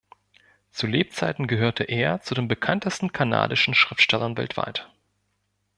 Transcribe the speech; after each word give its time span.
Zu 0.71 0.87
Lebzeiten 0.87 1.45
gehörte 1.45 1.83
er 1.83 2.21
zu 2.21 2.33
den 2.33 2.47
bekanntesten 2.47 3.11
kanadischen 3.13 3.75
Schriftstellern 3.75 4.35
weltweit. 4.35 4.89